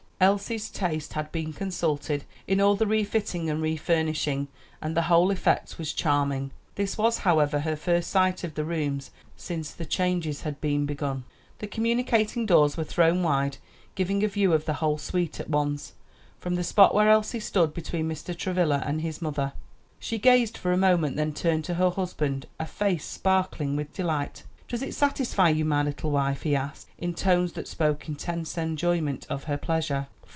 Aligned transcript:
Elsie's 0.23 0.69
taste 0.69 1.13
had 1.13 1.31
been 1.31 1.51
consulted 1.51 2.25
in 2.47 2.61
all 2.61 2.75
the 2.75 2.85
refitting 2.85 3.49
and 3.49 3.59
refurnishing, 3.59 4.47
and 4.79 4.95
the 4.95 5.01
whole 5.09 5.31
effect 5.31 5.79
was 5.79 5.93
charming. 5.93 6.51
This 6.75 6.95
was, 6.95 7.17
however, 7.17 7.61
her 7.61 7.75
first 7.75 8.11
sight 8.11 8.43
of 8.43 8.53
the 8.53 8.63
rooms 8.63 9.09
since 9.35 9.71
the 9.71 9.83
changes 9.83 10.41
had 10.41 10.61
been 10.61 10.85
begun. 10.85 11.23
The 11.57 11.65
communicating 11.65 12.45
doors 12.45 12.77
were 12.77 12.83
thrown 12.83 13.23
wide, 13.23 13.57
giving 13.95 14.23
a 14.23 14.27
view 14.27 14.53
of 14.53 14.65
the 14.65 14.73
whole 14.75 14.99
suite 14.99 15.39
at 15.39 15.49
once, 15.49 15.93
from 16.37 16.53
the 16.53 16.63
spot 16.63 16.93
where 16.93 17.09
Elsie 17.09 17.39
stood 17.39 17.73
between 17.73 18.07
Mr. 18.07 18.37
Travilla 18.37 18.83
and 18.85 19.01
his 19.01 19.23
mother. 19.23 19.53
She 19.97 20.19
gazed 20.19 20.55
for 20.55 20.71
a 20.71 20.77
moment, 20.77 21.15
then 21.15 21.33
turned 21.33 21.65
to 21.65 21.73
her 21.73 21.89
husband 21.89 22.45
a 22.59 22.67
face 22.67 23.05
sparkling 23.05 23.75
with 23.75 23.91
delight. 23.91 24.43
"Does 24.67 24.81
it 24.81 24.93
satisfy 24.95 25.49
you, 25.49 25.65
my 25.65 25.83
little 25.83 26.11
wife?" 26.11 26.43
he 26.43 26.55
asked, 26.55 26.87
in 26.97 27.13
tones 27.13 27.51
that 27.53 27.67
spoke 27.67 28.07
intense 28.07 28.57
enjoyment 28.57 29.27
of 29.29 29.43
her 29.43 29.57
pleasure. 29.57 30.07